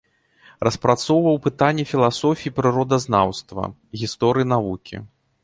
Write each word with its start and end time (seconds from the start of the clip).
Распрацоўваў 0.67 1.37
пытанні 1.47 1.85
філасофіі 1.91 2.53
прыродазнаўства, 2.61 3.69
гісторыі 4.03 4.51
навукі. 4.57 4.95